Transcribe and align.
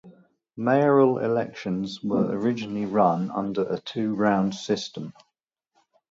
Mayoral 0.57 1.19
elections 1.19 2.01
were 2.01 2.25
originally 2.31 2.87
run 2.87 3.29
under 3.29 3.61
a 3.71 3.77
two-round 3.79 4.55
system. 4.55 5.13